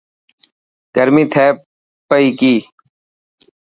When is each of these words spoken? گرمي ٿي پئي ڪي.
گرمي 0.95 1.23
ٿي 1.33 1.45
پئي 2.09 2.27
ڪي. 2.39 2.53